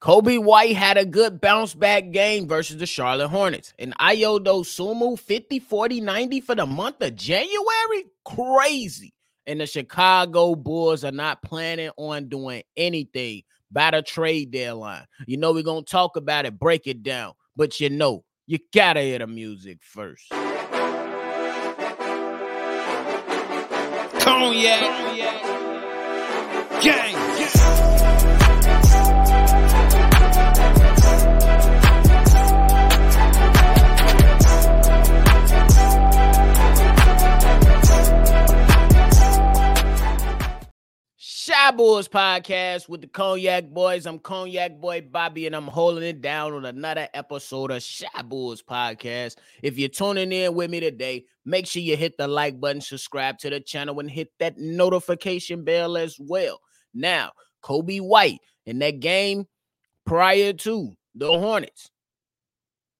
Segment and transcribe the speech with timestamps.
[0.00, 3.74] Coby White had a good bounce back game versus the Charlotte Hornets.
[3.78, 8.06] And Ayo Sumu 50, 40, 90 for the month of January?
[8.24, 9.12] Crazy.
[9.46, 15.04] And the Chicago Bulls are not planning on doing anything by the trade deadline.
[15.26, 17.34] You know, we're going to talk about it, break it down.
[17.54, 20.30] But you know, you got to hear the music first.
[24.20, 24.80] Cognac.
[26.82, 27.19] Gang.
[41.76, 44.04] Boys podcast with the Cognac Boys.
[44.04, 48.62] I'm Cognac Boy Bobby, and I'm holding it down on another episode of Chi Bulls
[48.62, 49.36] podcast.
[49.62, 53.38] If you're tuning in with me today, make sure you hit the like button, subscribe
[53.38, 56.60] to the channel, and hit that notification bell as well.
[56.92, 57.30] Now,
[57.62, 59.46] Coby White in that game
[60.04, 61.90] prior to the Hornets.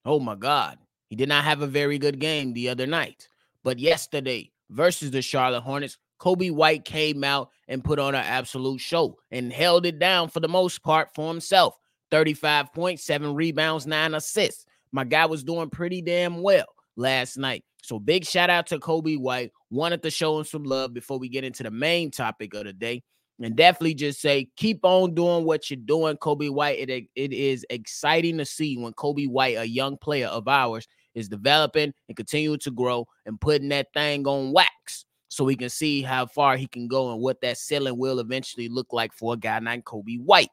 [0.04, 3.26] Oh my God, he did not have a very good game the other night,
[3.64, 8.80] but yesterday versus the Charlotte Hornets, Coby White came out and put on an absolute
[8.80, 11.76] show and held it down for the most part for himself.
[12.10, 14.66] 35 points, seven rebounds, nine assists.
[14.92, 17.64] My guy was doing pretty damn well last night.
[17.82, 19.52] So big shout out to Coby White.
[19.70, 22.72] Wanted to show him some love before we get into the main topic of the
[22.72, 23.02] day.
[23.42, 26.90] And definitely just say, keep on doing what you're doing, Coby White.
[26.90, 31.30] It, it is exciting to see when Coby White, a young player of ours, is
[31.30, 36.02] developing and continuing to grow and putting that thing on wax so we can see
[36.02, 39.36] how far he can go and what that ceiling will eventually look like for a
[39.36, 40.50] guy named Coby White.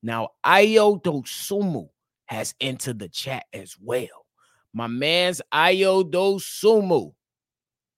[0.00, 1.88] Now, Ayo Dosunmu
[2.26, 4.26] has entered the chat as well.
[4.72, 7.12] My man's Ayo Dosunmu.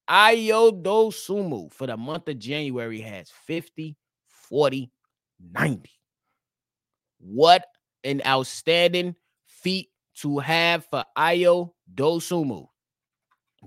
[0.08, 3.94] Ayo Dosunmu for the month of January has 50,
[4.26, 4.90] 40,
[5.52, 5.90] 90.
[7.20, 7.66] What
[8.02, 9.14] an outstanding
[9.46, 12.66] feat to have for Ayo Dosunmu.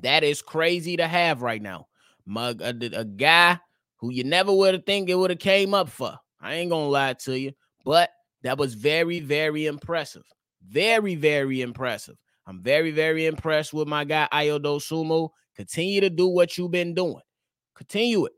[0.01, 1.86] That is crazy to have right now
[2.27, 3.59] mug a, a guy
[3.97, 6.15] who you never would have think it would have came up for.
[6.39, 8.11] I ain't gonna lie to you, but
[8.43, 10.23] that was very, very impressive.
[10.67, 12.15] Very, very impressive.
[12.45, 15.29] I'm very, very impressed with my guy Ayo Dosunmu.
[15.55, 17.21] Continue to do what you've been doing.
[17.75, 18.33] Continue it.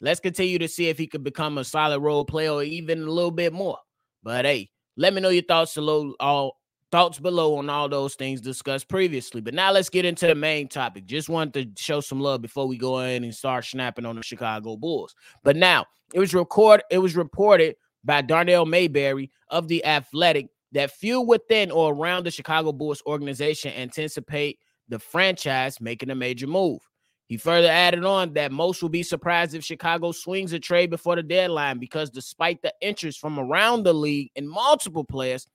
[0.00, 3.10] Let's continue to see if he could become a solid role player or even a
[3.10, 3.78] little bit more.
[4.22, 6.57] But hey, let me know your thoughts below all
[6.90, 9.40] thoughts below on all those things discussed previously.
[9.40, 11.06] But now let's get into the main topic.
[11.06, 14.22] Just wanted to show some love before we go in and start snapping on the
[14.22, 15.14] Chicago Bulls.
[15.42, 20.90] But now it was record it was reported by Darnell Mayberry of the Athletic that
[20.90, 26.80] few within or around the Chicago Bulls organization anticipate the franchise making a major move.
[27.26, 31.16] He further added on that most will be surprised if Chicago swings a trade before
[31.16, 35.46] the deadline because despite the interest from around the league and multiple players,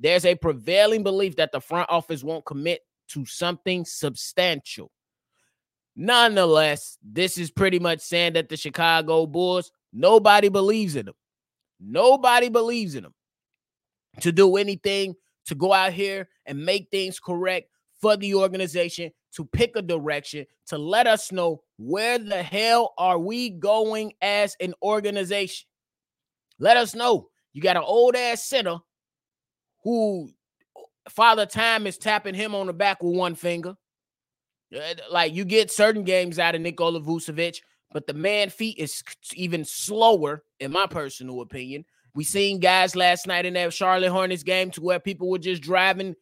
[0.00, 4.90] there's a prevailing belief that the front office won't commit to something substantial.
[5.94, 11.14] Nonetheless, this is pretty much saying that the Chicago Bulls, nobody believes in them.
[11.78, 13.14] Nobody believes in them
[14.20, 15.14] to do anything,
[15.46, 17.68] to go out here and make things correct
[18.00, 23.18] for the organization, to pick a direction, to let us know where the hell are
[23.18, 25.66] we going as an organization.
[26.58, 27.28] Let us know.
[27.52, 28.78] You got an old ass center
[29.82, 30.30] who
[31.08, 33.74] Father Time is tapping him on the back with one finger.
[34.74, 37.60] Uh, like you get certain games out of Nikola Vucevic,
[37.92, 39.02] but the man feet is
[39.34, 41.84] even slower, in my personal opinion.
[42.14, 45.62] We seen guys last night in that Charlotte Hornets game to where people were just
[45.62, 46.14] driving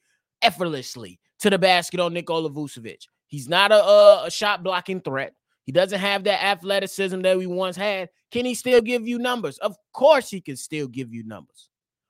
[0.42, 3.04] effortlessly to the basket on Nikola Vucevic.
[3.26, 5.34] He's not a, a, a shot blocking threat.
[5.64, 8.08] He doesn't have that athleticism that we once had.
[8.30, 9.58] Can he still give you numbers?
[9.58, 11.68] Of course, he can still give you numbers.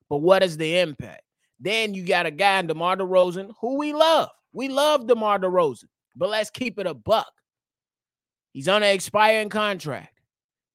[0.09, 1.23] But what is the impact?
[1.61, 4.29] Then you got a guy in DeMar DeRozan who we love.
[4.53, 7.33] We love DeMar DeRozan, but let's keep it a buck.
[8.53, 10.21] He's on an expiring contract.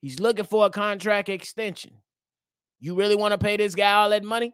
[0.01, 1.93] He's looking for a contract extension.
[2.79, 4.53] You really want to pay this guy all that money?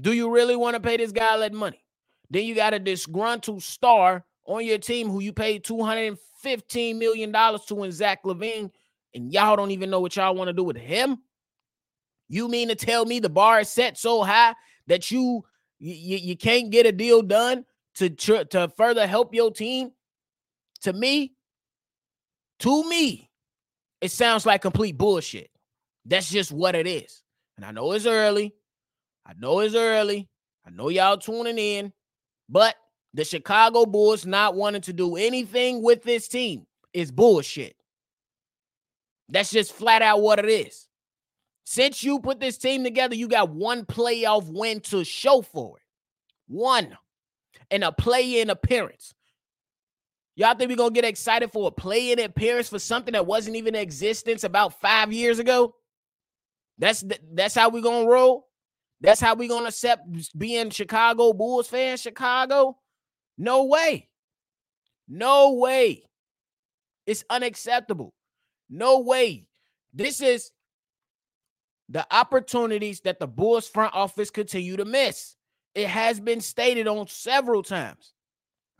[0.00, 1.84] Do you really want to pay this guy all that money?
[2.30, 7.84] Then you got a disgruntled star on your team who you paid $215 million to
[7.84, 8.70] in Zach LaVine,
[9.14, 11.18] and y'all don't even know what y'all want to do with him.
[12.32, 14.54] You mean to tell me the bar is set so high
[14.86, 15.44] that you
[15.78, 19.90] you, you can't get a deal done to to further help your team?
[20.80, 21.34] To me,
[22.60, 23.30] to me,
[24.00, 25.50] it sounds like complete bullshit.
[26.06, 27.22] That's just what it is.
[27.58, 28.54] And I know it's early.
[29.26, 30.26] I know it's early.
[30.66, 31.92] I know y'all tuning in,
[32.48, 32.76] but
[33.12, 37.76] the Chicago Bulls not wanting to do anything with this team is bullshit.
[39.28, 40.88] That's just flat out what it is.
[41.64, 45.82] Since you put this team together, you got one playoff win to show for it.
[46.48, 46.96] One.
[47.70, 49.14] And a play-in appearance.
[50.34, 53.74] Y'all think we're gonna get excited for a play-in appearance for something that wasn't even
[53.74, 55.74] in existence about five years ago?
[56.78, 58.48] That's that's how we gonna roll.
[59.00, 60.06] That's how we gonna accept
[60.36, 62.00] being Chicago Bulls fans.
[62.00, 62.78] Chicago,
[63.36, 64.08] no way,
[65.08, 66.04] no way.
[67.06, 68.14] It's unacceptable.
[68.70, 69.46] No way.
[69.92, 70.50] This is
[71.88, 75.36] the opportunities that the Bulls front office continue to miss.
[75.74, 78.12] It has been stated on several times,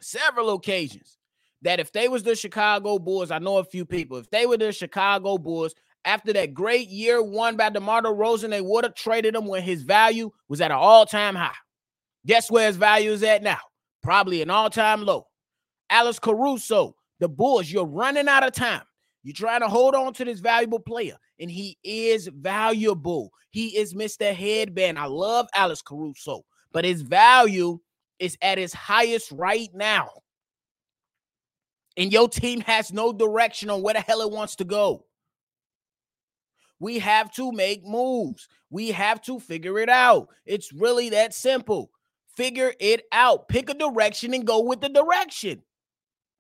[0.00, 1.19] several occasions
[1.62, 4.56] that if they was the Chicago Bulls, I know a few people, if they were
[4.56, 9.37] the Chicago Bulls after that great year won by DeMar DeRozan, they would have traded
[9.37, 11.54] him when his value was at an all-time high.
[12.26, 13.60] Guess where his value is at now?
[14.02, 15.26] Probably an all-time low.
[15.90, 18.82] Alex Caruso, the Bulls, you're running out of time.
[19.23, 23.33] You're trying to hold on to this valuable player, and he is valuable.
[23.51, 24.35] He is Mr.
[24.35, 24.99] Headband.
[24.99, 27.79] I love Alex Caruso, but his value
[28.19, 30.11] is at its highest right now
[31.97, 35.05] and your team has no direction on where the hell it wants to go.
[36.81, 38.49] We have to make moves.
[38.71, 40.29] We have to figure it out.
[40.47, 41.91] It's really that simple.
[42.37, 43.49] Figure it out.
[43.49, 45.63] Pick a direction and go with the direction.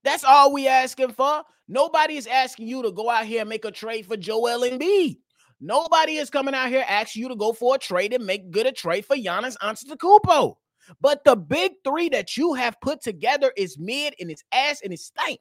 [0.04, 1.42] That's all we asking for.
[1.72, 5.16] Nobody is asking you to go out here and make a trade for Joel Embiid.
[5.58, 8.66] Nobody is coming out here asking you to go for a trade and make good
[8.66, 10.56] a trade for Giannis Antetokounmpo.
[11.00, 14.92] But the big three that you have put together is mid and it's ass and
[14.92, 15.40] it's stank.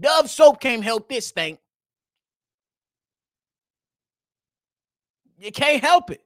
[0.00, 1.58] Dove soap can't help this stink.
[5.36, 6.22] You can't help it.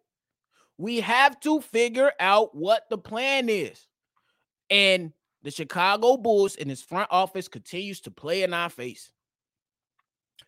[0.79, 3.85] We have to figure out what the plan is.
[4.71, 5.13] And
[5.43, 9.11] the Chicago Bulls in his front office continues to play in our face.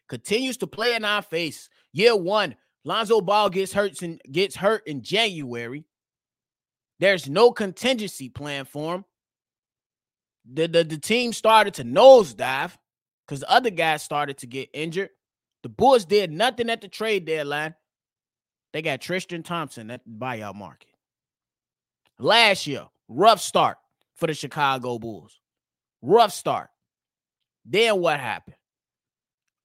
[0.09, 1.69] Continues to play in our face.
[1.93, 5.85] Year one, Lonzo Ball gets hurt and gets hurt in January.
[6.99, 9.05] There's no contingency plan for him.
[10.53, 12.77] The, the, the team started to nosedive
[13.27, 15.11] because the other guys started to get injured.
[15.62, 17.75] The Bulls did nothing at the trade deadline.
[18.73, 20.89] They got Tristan Thompson at the buyout market.
[22.19, 23.79] Last year, rough start
[24.22, 25.40] for the Chicago Bulls.
[26.00, 26.70] Rough start.
[27.64, 28.54] Then what happened?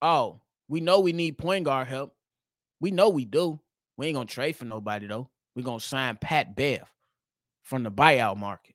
[0.01, 2.15] Oh, we know we need point guard help.
[2.80, 3.59] We know we do.
[3.98, 5.30] We ain't gonna trade for nobody though.
[5.56, 6.92] We're gonna sign Pat Bev
[7.62, 8.74] from the buyout market.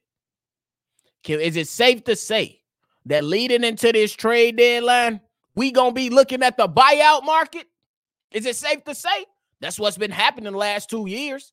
[1.24, 2.60] Can, Is it safe to say
[3.06, 5.20] that leading into this trade deadline,
[5.56, 7.66] we gonna be looking at the buyout market?
[8.30, 9.26] Is it safe to say?
[9.60, 11.52] That's what's been happening the last two years.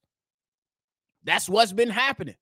[1.23, 2.35] That's what's been happening.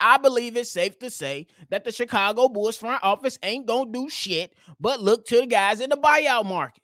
[0.00, 4.08] I believe it's safe to say that the Chicago Bulls front office ain't gonna do
[4.08, 6.82] shit but look to the guys in the buyout market.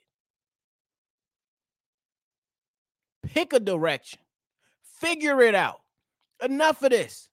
[3.23, 4.19] Pick a direction,
[4.99, 5.81] figure it out.
[6.41, 7.29] Enough of this.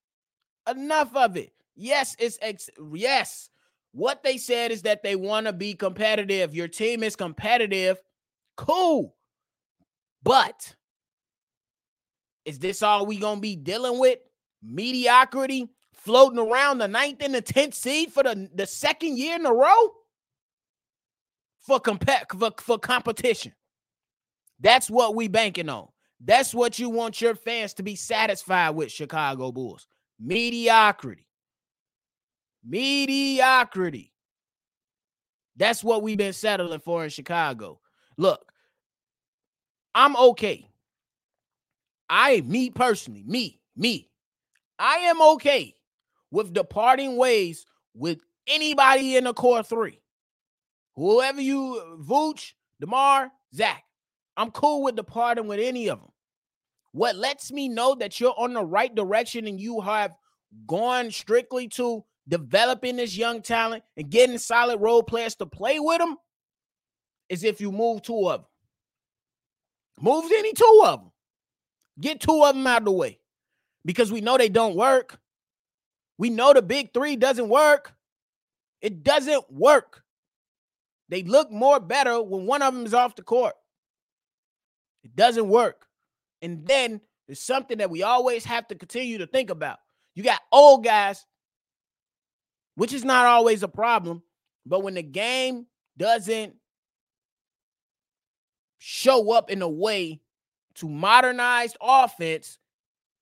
[0.68, 1.52] Enough of it.
[1.76, 3.50] Yes, it's ex- yes.
[3.92, 6.54] What they said is that they want to be competitive.
[6.54, 7.98] Your team is competitive.
[8.56, 9.14] Cool.
[10.22, 10.74] But
[12.44, 14.18] is this all we gonna be dealing with?
[14.64, 19.46] Mediocrity, floating around the ninth and the tenth seed for the, the second year in
[19.46, 19.92] a row
[21.60, 22.08] for comp-
[22.38, 23.52] for, for competition.
[24.60, 25.88] That's what we banking on.
[26.20, 29.86] That's what you want your fans to be satisfied with, Chicago Bulls.
[30.18, 31.26] Mediocrity.
[32.64, 34.12] Mediocrity.
[35.56, 37.80] That's what we've been settling for in Chicago.
[38.16, 38.40] Look,
[39.94, 40.66] I'm okay.
[42.08, 44.08] I, me personally, me, me,
[44.78, 45.74] I am okay
[46.30, 47.64] with departing ways
[47.94, 50.00] with anybody in the core three.
[50.96, 53.84] Whoever you, Vooch, DeMar, Zach,
[54.36, 56.10] I'm cool with departing with any of them.
[56.92, 60.12] What lets me know that you're on the right direction and you have
[60.66, 65.98] gone strictly to developing this young talent and getting solid role players to play with
[65.98, 66.16] them
[67.28, 68.46] is if you move two of them.
[70.00, 71.10] Move any two of them.
[72.00, 73.18] Get two of them out of the way
[73.84, 75.18] because we know they don't work.
[76.18, 77.92] We know the big three doesn't work.
[78.80, 80.02] It doesn't work.
[81.08, 83.54] They look more better when one of them is off the court.
[85.02, 85.86] It doesn't work.
[86.40, 89.78] And then there's something that we always have to continue to think about.
[90.14, 91.24] You got old guys,
[92.76, 94.22] which is not always a problem,
[94.66, 96.54] but when the game doesn't
[98.78, 100.20] show up in a way
[100.74, 102.58] to modernize offense,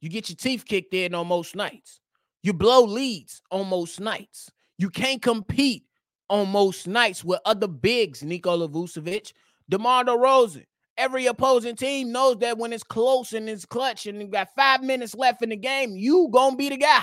[0.03, 2.01] you get your teeth kicked in on most nights.
[2.43, 4.51] You blow leads on most nights.
[4.77, 5.85] You can't compete
[6.29, 9.33] on most nights with other bigs, Nikola Vucevic,
[9.69, 10.65] DeMar DeRozan,
[10.97, 14.83] every opposing team knows that when it's close and it's clutch and you got five
[14.83, 17.03] minutes left in the game, you gonna be the guy.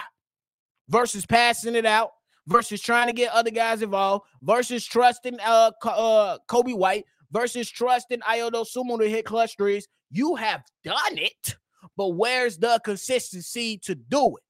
[0.90, 2.12] Versus passing it out,
[2.48, 8.20] versus trying to get other guys involved, versus trusting uh, uh Coby White, versus trusting
[8.22, 9.88] Ayo Sumo to hit clutch threes.
[10.12, 11.56] You have done it,
[12.00, 14.44] but where's the consistency to do it?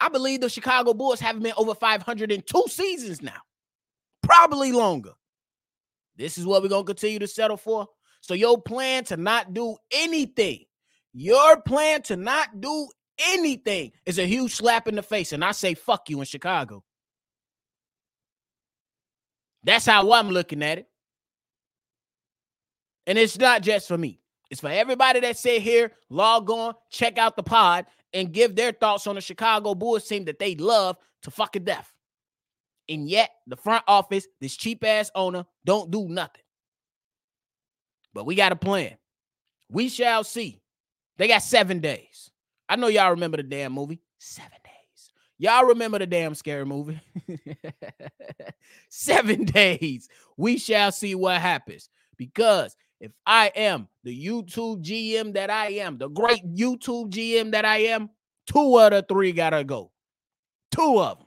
[0.00, 3.38] I believe the Chicago Bulls haven't been over 500 in two seasons now,
[4.20, 5.12] probably longer.
[6.16, 7.86] This is what we're going to continue to settle for.
[8.20, 10.64] So, your plan to not do anything,
[11.12, 12.88] your plan to not do
[13.20, 15.32] anything is a huge slap in the face.
[15.32, 16.82] And I say, fuck you in Chicago.
[19.62, 20.88] That's how I'm looking at it.
[23.06, 27.18] And it's not just for me, it's for everybody that sit here, log on, check
[27.18, 30.96] out the pod, and give their thoughts on the Chicago Bulls team that they love
[31.22, 31.92] to fucking death.
[32.88, 36.42] And yet, the front office, this cheap ass owner, don't do nothing.
[38.14, 38.96] But we got a plan.
[39.68, 40.62] We shall see.
[41.18, 42.30] They got seven days.
[42.68, 44.00] I know y'all remember the damn movie.
[44.18, 45.12] Seven days.
[45.38, 47.00] Y'all remember the damn scary movie.
[48.88, 50.08] seven days.
[50.36, 51.88] We shall see what happens.
[52.16, 57.64] Because if I am the YouTube GM that I am, the great YouTube GM that
[57.64, 58.10] I am,
[58.46, 59.90] two of the three gotta go.
[60.70, 61.26] Two of them.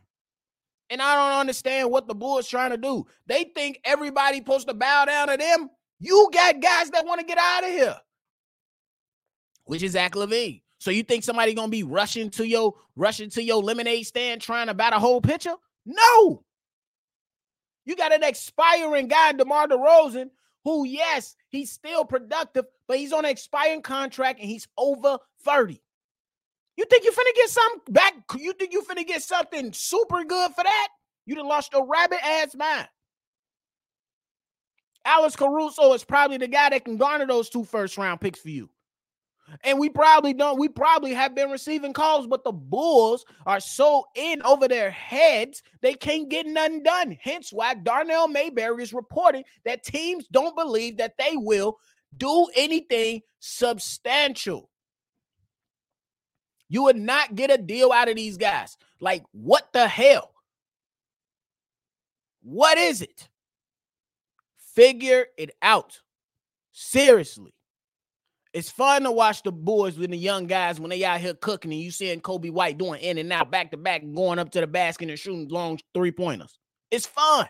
[0.89, 3.05] And I don't understand what the Bulls trying to do.
[3.27, 5.69] They think everybody supposed to bow down to them.
[5.99, 7.97] You got guys that want to get out of here,
[9.65, 10.61] which is Zach LaVine.
[10.79, 14.67] So you think somebody gonna be rushing to your rushing to your lemonade stand trying
[14.67, 15.53] to bat a whole pitcher?
[15.85, 16.43] No.
[17.85, 20.29] You got an expiring guy, DeMar DeRozan,
[20.63, 25.81] who, yes, he's still productive, but he's on an expiring contract and he's over 30.
[26.77, 28.13] You think you're finna get something back?
[28.37, 30.87] You think you finna get something super good for that?
[31.25, 32.87] You done lost a rabbit ass mind.
[35.05, 38.49] Alex Caruso is probably the guy that can garner those two first round picks for
[38.49, 38.69] you.
[39.63, 44.05] And we probably don't, we probably have been receiving calls, but the Bulls are so
[44.15, 47.17] in over their heads, they can't get nothing done.
[47.21, 51.77] Hence why Darnell Mayberry is reporting that teams don't believe that they will
[52.17, 54.69] do anything substantial.
[56.69, 58.77] You would not get a deal out of these guys.
[58.99, 60.31] Like, what the hell?
[62.41, 63.27] What is it?
[64.75, 65.99] Figure it out.
[66.71, 67.53] Seriously.
[68.51, 71.71] It's fun to watch the boys with the young guys when they out here cooking
[71.71, 74.61] and you seeing Coby White doing in and out, back to back, going up to
[74.61, 76.57] the basket and shooting long three pointers.
[76.89, 77.47] It's fun.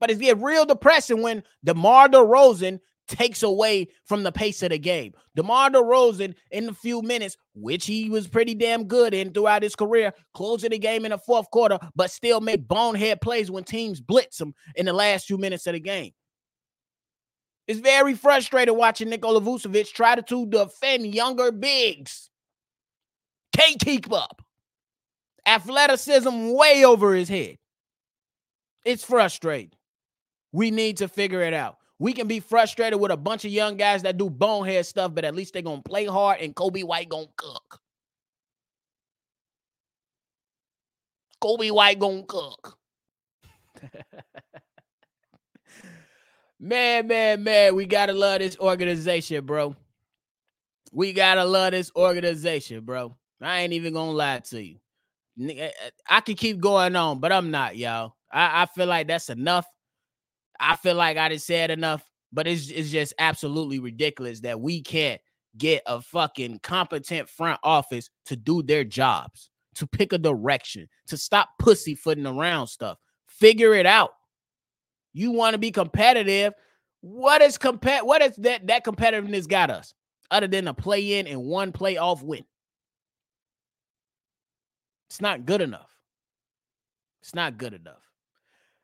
[0.00, 2.78] But it's get real depressing when DeMar DeRozan
[3.08, 5.14] takes away from the pace of the game.
[5.34, 9.74] DeMar DeRozan in a few minutes, which he was pretty damn good in throughout his
[9.74, 14.00] career, closing the game in the fourth quarter, but still make bonehead plays when teams
[14.00, 16.12] blitz him in the last few minutes of the game.
[17.68, 22.30] It's very frustrating watching Nikola Vucevic try to defend younger bigs.
[23.54, 24.42] Can't keep up.
[25.44, 27.58] Athleticism way over his head.
[28.86, 29.72] It's frustrating.
[30.52, 31.76] We need to figure it out.
[31.98, 35.26] We can be frustrated with a bunch of young guys that do bonehead stuff, but
[35.26, 37.80] at least they're gonna play hard and Coby White gonna cook.
[41.42, 42.78] Coby White gonna cook.
[46.60, 49.76] Man, man, man, we gotta love this organization, bro.
[50.92, 53.16] We gotta love this organization, bro.
[53.40, 54.76] I ain't even gonna lie to you.
[55.40, 55.70] Eh, eh,
[56.08, 58.14] I could keep going on, but I'm not, y'all.
[58.32, 59.66] I, I feel like that's enough.
[60.58, 64.82] I feel like I just said enough, but it's it's just absolutely ridiculous that we
[64.82, 65.20] can't
[65.56, 71.16] get a fucking competent front office to do their jobs, to pick a direction, to
[71.16, 72.98] stop pussyfooting around stuff.
[73.28, 74.10] Figure it out
[75.12, 76.52] you want to be competitive.
[77.00, 78.04] What is compet?
[78.04, 78.66] What is that?
[78.66, 79.94] That competitiveness got us
[80.30, 82.44] other than a play in and one playoff win.
[85.08, 85.88] It's not good enough.
[87.22, 88.02] It's not good enough.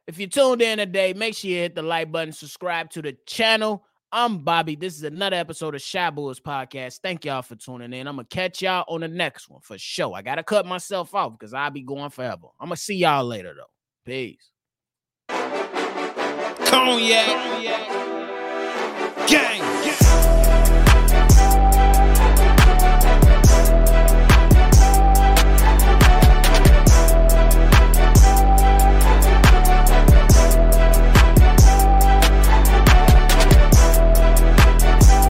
[0.07, 3.17] If you tuned in today, make sure you hit the like button, subscribe to the
[3.27, 3.85] channel.
[4.13, 4.77] I'm Bobby.
[4.77, 7.01] This is another episode of Chi Bulls Podcast.
[7.03, 8.07] Thank y'all for tuning in.
[8.07, 10.15] I'm gonna catch y'all on the next one for sure.
[10.15, 12.47] I gotta cut myself off because I'll be going forever.
[12.61, 13.65] I'm gonna see y'all later though.
[14.05, 14.51] Peace.
[16.75, 17.29] Cognac.
[19.29, 19.74] Gang.